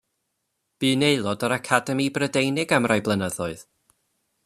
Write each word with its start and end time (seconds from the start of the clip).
Bu'n 0.83 1.03
aelod 1.09 1.45
o'r 1.49 1.55
Academi 1.57 2.09
Brydeinig 2.17 2.77
am 2.79 2.91
rai 2.93 3.01
blynyddoedd. 3.09 3.67